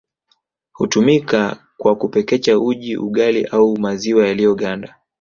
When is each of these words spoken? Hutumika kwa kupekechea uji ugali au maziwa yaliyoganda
Hutumika 0.73 1.67
kwa 1.77 1.95
kupekechea 1.95 2.59
uji 2.59 2.97
ugali 2.97 3.45
au 3.45 3.77
maziwa 3.79 4.27
yaliyoganda 4.27 4.95